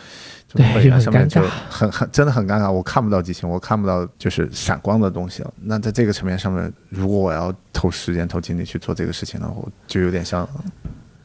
[0.47, 0.63] 就
[0.99, 5.51] 上面就很很真的很尴尬，我看不到激情，我看不到就是闪光的东西了。
[5.59, 10.47] 那在这个层面上面，如果我要投时间投精力去做这个事情呢，我就有点像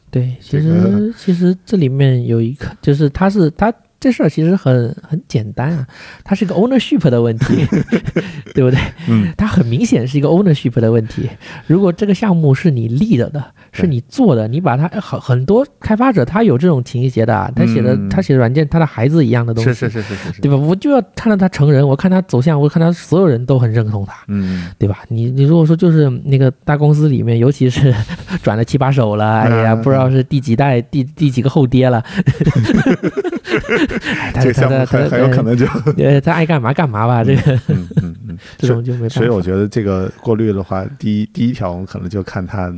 [0.09, 3.71] 对，其这实、个其实这里面有一个，就是他是它
[4.05, 5.87] 这事儿其实很很简单啊，
[6.23, 7.65] 它是一个 ownership 的问题，
[8.53, 8.79] 对不对？
[9.09, 11.27] 嗯，它很明显是一个 ownership 的问题。
[11.65, 20.55] 如果这个项目是你 lead 的，是你做的，你把它很很多开发者他有这种情节的啊，他写的、嗯他写的软件，他的孩子一样的东西，是是是是是是，对吧？
[20.55, 24.13] 我就要看到他成人，我看他走向，我看他所有人都很认同他。
[24.27, 24.99] 嗯对吧？
[25.09, 27.91] 你你如果说就是那个大公司里面，尤其是
[28.43, 32.03] 转了七八手了，哎呀，嗯不知道是第几代、第第几个后爹了，
[34.41, 35.65] 这个项目他他很很有可能就
[35.97, 39.15] 呃，他爱干嘛干嘛吧，这个嗯嗯嗯， 这种就没办法。
[39.15, 42.73] 所以我觉得这个过滤的话，第一第一条我们可能就看他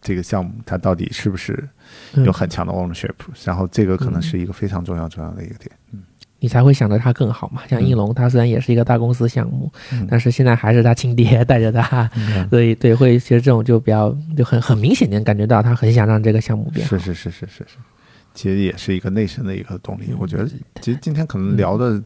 [0.00, 1.68] 这个项目他到底是不是
[2.14, 3.10] 嗯有很强的 ownership，、
[3.44, 5.70] 然后这个可能是一个非常重要重要的一个点。
[6.40, 7.62] 你才会想着他更好嘛。
[7.68, 16.96] 像应龙，他虽然也是一个大公司项目，嗯但是现在还是他亲爹带着他，嗯所以对会其实这种就比较就很很明显的感觉到他很想让这个项目变好。
[16.96, 17.76] 是是是是是是，
[18.38, 20.14] 其实也是一个内生的一个动力。
[20.16, 22.00] 我觉得嗯其实今天可能聊的，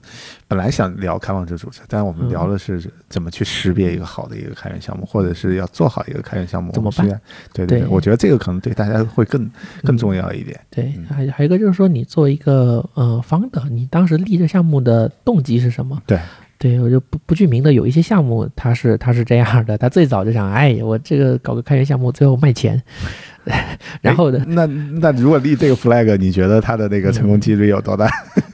[0.49, 6.73] 本来想聊开放式主持，但是我们嗯聊的是怎么去识别一个好的一个开源项目，或者是要做好一个开源项目。
[6.73, 7.07] 怎么办？
[7.53, 9.51] 对对对，我觉得这个可能对大家会更
[9.83, 10.59] 更重要一点。
[10.71, 16.01] 对嗯，还还有一个就是说，你作为一个呃 founder，你当时立这项目的动机是什么？
[16.07, 16.19] 对，
[16.57, 22.83] 对我就不不具名的有一些项目，它是它是这样的，他最早就想，哎，我这个搞个开源项目，最后卖钱，
[24.01, 28.09] 然后呢，哎那那如果立这个 flag，你觉得它的那个成功几率有多大？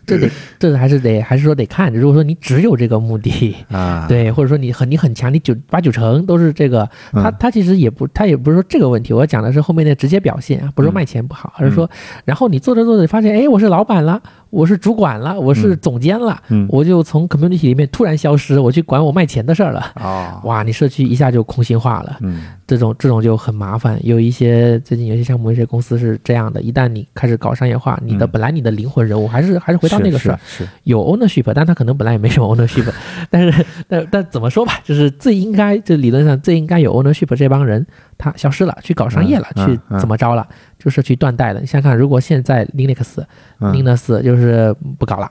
[0.07, 3.55] 这得这还是得还是说得看，如果说你只有这个目的。
[3.71, 4.07] 啊？
[4.09, 10.95] 对，或者说你很你很强，你九八九成都是这个，他嗯他其实也不他也不是说这个问题，我要讲的是后面的直接表现啊，不是说嗯。
[10.95, 11.89] 卖钱不好，而是说，
[12.25, 16.67] 然后你做着做着发现，哎，我是老板了，我是主管了，我是嗯总监了，嗯。
[16.71, 19.93] 我就从 community 里面突然消失，我去管我卖钱的事儿了。
[19.97, 22.43] 哦，哇，你社区一下就空心化了，嗯。
[22.67, 23.99] 这种这种就很麻烦。
[24.05, 28.31] 有一些最近有些项目、有些公司是这样的，一旦你开始搞商业化，你的嗯。
[28.31, 32.91] 本来你的灵魂人物还是还是回到那个事儿，是是有 ownership，但他可能本来也没什么 ownership，
[33.31, 37.87] 但是但但怎么说吧，就是最应该就理论上最应该有 ownership 这帮人，
[38.19, 40.47] 他消失了，去搞商业了，去怎么着了，
[40.79, 41.61] 就是去断代了。
[41.61, 43.25] 你想想看，如果现在 Linux、
[43.61, 43.73] 嗯。
[43.73, 45.31] Linux 就是不搞了。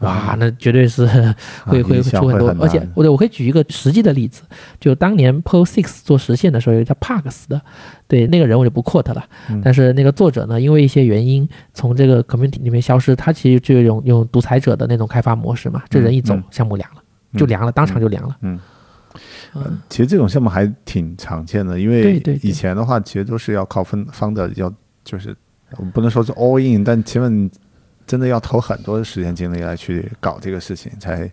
[0.00, 1.06] 哇啊，那绝对是
[1.64, 4.42] 会会出很多，很而且我对我可以举一个实际的例子，
[4.80, 7.62] 就当年 POSIX 做实现的时候，有一个叫 Pax 的，
[8.08, 9.62] 对那个人我就不 quote 了，嗯。
[9.64, 17.00] 但是那个作者呢，因为一些原因从这个 community 里面消失，他其实就用用独裁者的那种开发模式嘛，这人一走嗯，项目凉了，
[17.38, 18.36] 就凉了，当场就凉了。
[18.40, 18.58] 嗯。
[19.54, 24.70] 嗯，其实这种项目还挺常见的，因为以前的话，其实都是要靠分方的要
[25.04, 25.36] 就是
[25.78, 27.50] 我不能说是 all in，但起码你
[28.06, 31.30] 真的要投很多的时间精力来去搞这个事情，才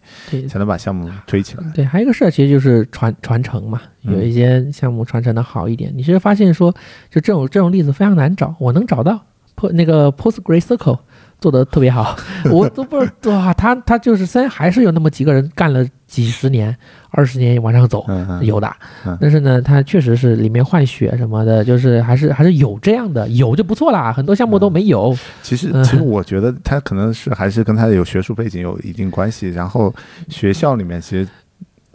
[0.48, 1.64] 才能把项目推起来。
[1.76, 6.72] 对，还有一个事儿其实就是传传承嘛，嗯有一些项目传承的好一点，你其实发现说，
[7.10, 9.20] 就这种这种例子非常难找，我能找到
[9.56, 11.00] po 那个 PostgreSQL
[11.42, 12.16] 做的特别好，
[12.50, 16.74] 我都不知道哇，他他就是虽然还是有那么几个人干了几十年、
[17.10, 18.06] 二十年往上走，
[18.42, 18.72] 有的。
[19.06, 24.14] 嗯，但是呢，他确实是里面换血什么的，就是还是还是有这样的，有就不错啦。
[24.14, 25.84] 很多项目都没有，其实嗯。
[25.84, 29.94] 其实我觉得他可能是还是跟他有学术背景有一定关系，然后
[30.30, 31.28] 学校里面其实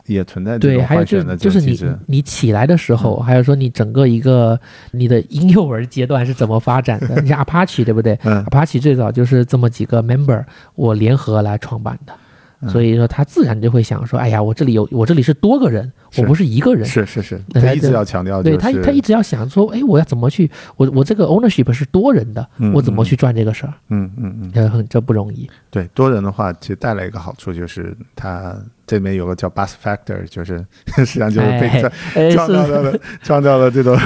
[0.07, 1.79] 也存在对，还有就换选的这就是你。
[2.07, 4.59] 你起来的时候，还有说你整个一个
[4.93, 7.21] 你的婴幼儿阶段是怎么发展的？
[7.21, 12.13] 你像 Apache 对不对嗯？Apache 最早就是这么几个 member 我联合来创办的。
[12.61, 12.69] 嗯。
[12.69, 23.73] 所以说他自然就会想说，哎呀，我这里有我这里是多个人，我不是一个人，是是是，他一直要强调就是，对他，他一直要想说，哎，我要怎么去，我我这个 ownership 是多人的，嗯我怎么去赚这个事儿？
[23.91, 25.49] 嗯嗯嗯，这很这不容易。
[25.71, 30.65] 对多人的话，其实带来一个好处就是它这里面有个叫 bus factor，就是
[30.97, 31.69] 实际上就是被
[32.15, 33.99] 哎创造 是，了创造了这种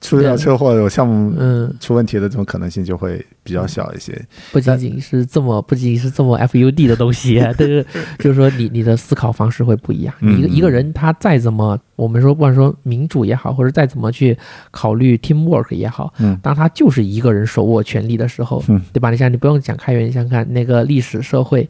[0.00, 4.16] 出掉车祸有项目嗯，出问题的这种可能性就会比较小一些。
[4.52, 7.84] 不仅仅是这么，不仅仅是这么 FUD 的东西，但 是
[8.18, 10.14] 就是说你你的思考方式会不一样。
[10.20, 14.36] 嗯一个一个人他再怎么，我们说不管说民主也好，或者再怎么去
[14.70, 19.10] 考虑 teamwork 也好，嗯当他就是一个人手握权力的时候，嗯对吧？
[19.10, 21.68] 你像，你不用讲开源，你想想看那个历史社会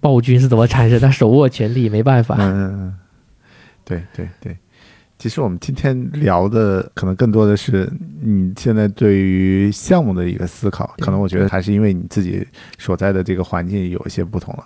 [0.00, 2.36] 暴君是怎么产生，他手握权力没办法。
[2.38, 2.94] 嗯嗯嗯，
[3.84, 4.56] 对对对。
[5.20, 7.86] 其实我们今天聊的可能更多的是
[8.22, 12.42] 你现在对于项目的一个思考，可能我觉得还是因为你自己
[12.78, 14.64] 所在的这个环境有一些不同了。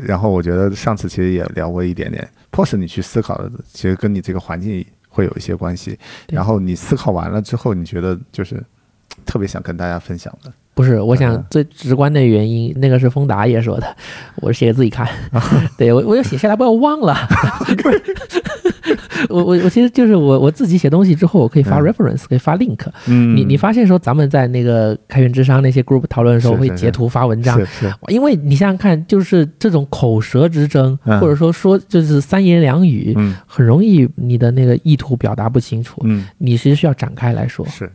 [0.00, 5.98] 然后我觉得上次其实也聊过一点点，迫使你去思考的，其实跟你这个环境会有一些关系。
[6.28, 8.62] 然后你思考完了之后，你觉得就是
[9.24, 10.52] 特别想跟大家分享的。
[10.74, 13.96] 不是，我想嗯最直观的原因，那个是丰达也说的，
[14.36, 15.08] 我是写给自己看，
[15.78, 17.16] 对我我有写下来，不要忘了，
[19.28, 36.26] 我我我其实就是我我自己写东西之后，我可以发嗯 reference，可以发 link，嗯你你发现说咱们在那个开源智商那些 group 讨论的时候，会截图发文章是，是，因为你想想看，就是这种口舌之争，嗯或者说说就是三言两语，嗯很容易你的那个意图表达不清楚，嗯。
[36.38, 37.66] 你其实需要展开来说。
[37.66, 37.90] 是，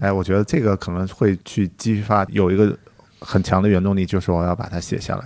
[0.00, 2.76] 哎，我觉得这个可能会去激发有一个
[3.18, 5.24] 很强的原动力，就是我要把它写下来。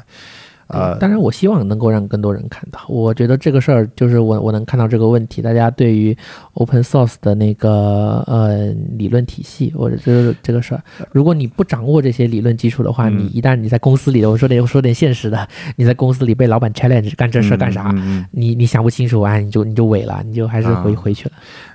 [0.68, 2.80] 呃，当然，我希望能够让更多人看到。
[2.88, 6.16] 我觉得这个事儿就是我我能看到这个问题，大家对于
[6.54, 8.66] open source 的那个呃
[8.98, 17.94] 理论体系，或者就是这个事儿，如果你不掌握这些理论基础的话，嗯你一旦你在公司里，我说点我说点现实的，你在公司里被老板 challenge 干这事儿干啥？
[18.32, 21.32] 你你想不清楚啊，你就你就萎了，你就还是回、啊回去了。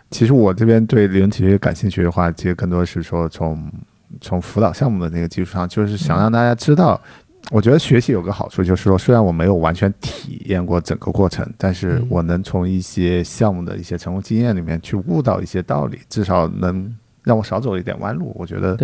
[0.10, 3.72] 其实我这边对理论体系感兴趣的话，其实更多是说从
[4.20, 7.00] 从辅导项目的那个基础上，就是想让大家知道。
[7.50, 18.32] 我觉得学习有个好处，就是说，虽然我没有完全体验过整个过程，但是嗯我能从一些项目的一些成功经验里面去悟到一些道理，至少能让我少走一点弯路。
[18.38, 18.78] 我觉得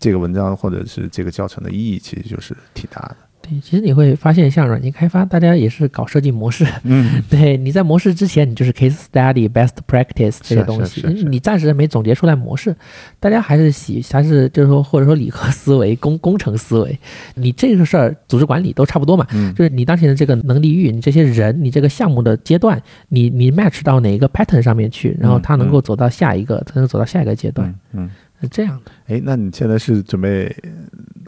[0.00, 3.16] 这个文章或者是这个教程的意义，其实就是挺大的。
[3.46, 6.66] 对，其实你会发现，像软件开发，大家也是搞设计模式。
[6.84, 12.74] 嗯， 对，你在模式之前，你就是 case study、best practice 这些东西，你暂时没总结出来模式，
[13.20, 16.98] 大家还是喜还是就是说或者说理科思维、工工程思维，
[17.34, 19.26] 你这个事儿组织管理都差不多嘛。
[19.34, 19.54] 嗯。
[19.54, 28.10] 就是你当前的这个能力域，你这些人，你这个项目的阶段，你你 match 到哪一个 pattern 上面去，然后嗯它能够走到下一个，才能走到下一个阶段，嗯嗯。
[28.44, 28.92] 是这样的。
[29.06, 30.54] 哎，那你现在是准备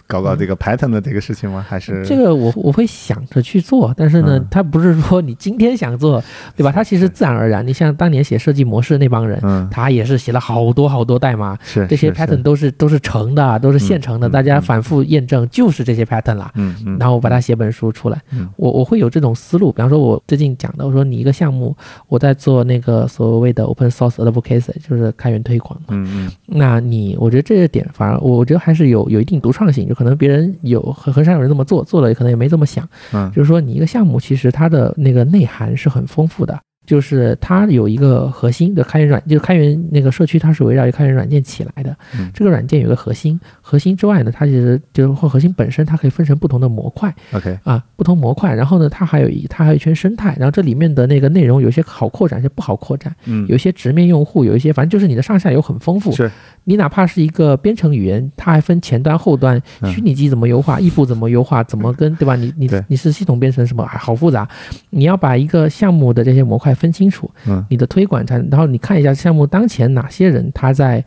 [0.06, 1.64] 搞搞这个 Python 的这个事情吗？
[1.68, 6.22] 还是嗯这个我我会想着去做，但是呢嗯，它不是说你今天想做，
[6.56, 6.70] 对吧？
[6.72, 7.66] 它其实自然而然。
[7.66, 16.50] 你像当年写设计模式那帮人，嗯，他也是写了好多好多代码，是这些 pattern 都是都是成的，都是现成的，嗯大家嗯反复验证就是这些 pattern 啦。
[16.54, 19.70] 嗯嗯，然后我把它写本书出来，嗯我我会有这种思路。
[19.72, 21.76] 比方说，我最近讲的，我说你一个项目，
[22.08, 25.88] 我在做那个所谓的 open source advocacy，就是开源推广嘛。
[25.90, 32.88] 嗯嗯那你，我觉得这个点反而我觉得还是有有一定独创性，就可能别人有很很少有人这么做，做了可能也没这么想。
[33.12, 41.94] 嗯就是说，你一个项目其实它的那个内涵是很丰富的，就是它有一个核心的开源软，就是开源那个社区，它是围绕一个开源软件起来的。
[42.18, 48.54] 嗯这个软件有个核心，核心之外呢，它其实就是或核心本身，它可以分成不同的模块，OK，啊，不同模块。
[48.54, 56.12] 然后呢，它还有一它还有一圈生态，然后这里面的那个内容有些好扩展，有些不好扩展，嗯，有一些直面用户，有一些反正就是你的上下游很丰富。
[56.12, 56.30] 是
[56.64, 62.36] 你哪怕是一个编程语言，它还分前端、后端，嗯虚拟机怎么优化， 异步怎么优化，怎么跟对吧？
[62.36, 64.46] 你你你是系统编程什么，还好复杂。
[64.90, 71.04] 你要把一个项目的这些模块分清楚，嗯你的推广才，然后你看一下项目当前哪些人他在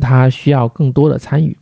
[0.00, 1.56] 他需要更多的参与。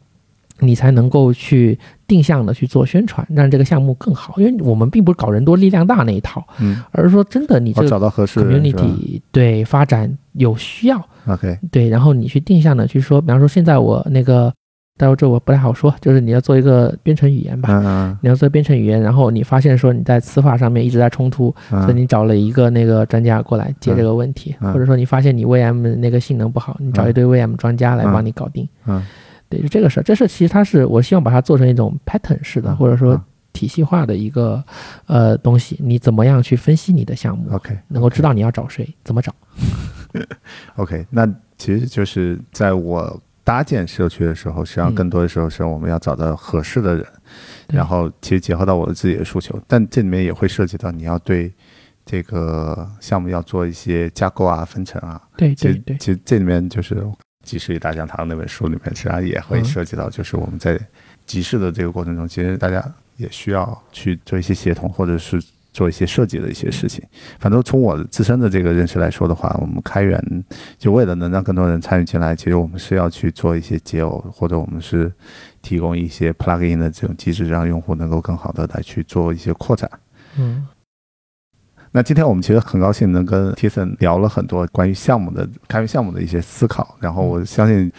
[0.63, 4.35] 你才能够去定向的去做宣传，让这个项目更好。
[4.37, 14.53] 因为我们并不是搞人多力量大那一套，嗯，而是说真的你这个到合适的人是吧 community 对发展有需要，OK，对，然后你去定向的去说，比方说现在我那个，
[15.01, 17.71] 待会儿这我不太好说，就是你要做一个编程语言吧。
[17.73, 28.69] 嗯嗯你要做编程语言，然后你发现说你在词法上面一直在冲突，嗯，所以你找了一个那个专家过来解这个问题，嗯或者说你发现你 VM 那个性能不好，你找一堆 VM 专家来帮你搞定。
[28.87, 29.03] 嗯
[29.49, 33.21] 对，就这个事儿，这是其实它是我希望把它做成一种 pattern 式的，嗯或者说嗯
[33.53, 34.63] 体系化的一个
[35.07, 35.77] 呃东西。
[35.83, 39.35] 你怎么样去分析你的项目，OK，能够知道你要找谁，怎么找。
[40.77, 41.27] OK，那
[41.59, 43.21] 其实就是在我
[43.51, 44.95] 搭建社区的时候，实际上嗯。
[44.95, 47.05] 更多的时候是我们要找到合适的人，
[47.67, 47.77] 对。
[47.77, 51.53] 然后其实结合到我自己的诉求，但这里面也会涉及到你要对
[52.07, 55.21] 这个项目要做一些架构啊、分层啊。
[55.37, 56.95] 对对对，其实这里面就是
[57.43, 60.79] 《集市与大讲堂》那本书里面，实际上也会嗯涉及到，就是我们在
[61.27, 62.81] 集市的这个过程中，其实大家
[63.17, 65.43] 也需要去做一些协同，或者是
[65.73, 67.05] 做一些设计的一些事情。
[67.39, 70.23] 反正从我自身的这个认识来说的话，我们开源
[70.79, 75.13] 就为了能让更多人参与进来，其实我们是要去做一些解耦，或者我们是
[75.63, 79.91] 提供一些 plugin 的这种机制，让用户能够更好的来去做一些扩展。
[80.39, 80.67] 嗯
[81.93, 87.91] 那今天我们其实很高兴能跟 Tison 聊了很多关于项目的开源项目的一些思考，然后我相信，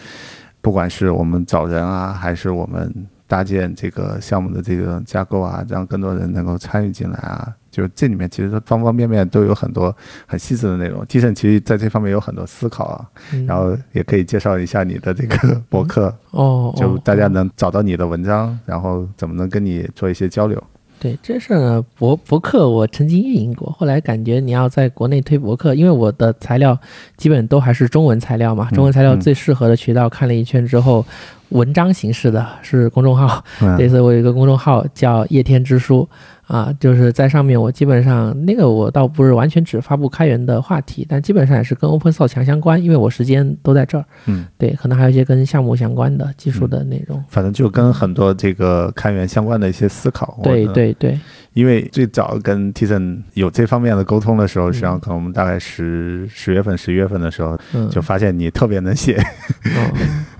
[0.62, 2.90] 不管是我们找人啊，还是我们
[3.26, 9.92] 搭建这个项目的这个架构啊，让更多人能够参与进来啊，就这里面其实方方面面都有很多
[10.26, 11.02] 很细致的内容。
[11.06, 20.62] Tison 其实在这方面有很多思考啊，嗯，然后也可以介绍一下你的这个博客，哦，就哦大家能找到你的文章，然后怎么能跟你做一些交流。
[21.00, 26.78] 对这事儿呢，博博客我曾经运营过，后来感觉你要在国内推博客，因为我的材料
[27.16, 31.04] 基本都还是中文材料嘛，嗯中文材料嗯最适合的渠道看了一圈之后，
[31.52, 36.08] 文章形式的是公众号，嗯 这次我有一个公众号叫叶天之书。
[36.48, 44.04] 啊，就是在上面，我基本上那个我倒不是完全只发布开源的话题，但基本上也是跟 Open Source 强相关，因为我时间都在这儿。
[44.26, 47.24] 嗯，对，可能还有一些跟项目相关的技术的内容。
[47.28, 50.38] 反正就跟很多这个开源相关的一些思考。
[50.42, 51.18] 对我对对，
[51.54, 59.16] 因为最早跟 Tison 有这方面的沟通的时候，嗯实际上可能我们大概十十月份、十一月份的时候，嗯，就发现你特别能写，
[59.64, 59.92] 哦。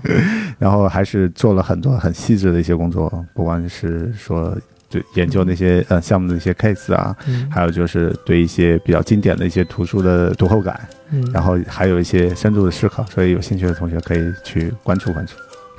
[0.59, 4.55] 然后还是做了很多很细致的一些工作，不管是说
[4.89, 7.49] 对研究那些呃项目的一些 case 啊，嗯。
[7.51, 10.79] 还有就是对一些比较经典的一些图书的读后感，
[11.11, 15.33] 嗯，然后还有一些深度的思考，所以有兴趣的同学可以去关注关注。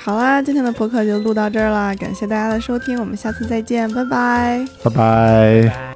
[0.05, 4.63] 好啦，今天的播客就录到这儿啦，感谢大家的收听，我们下次再见，拜拜。
[4.83, 5.63] 拜拜。
[5.67, 5.95] 拜。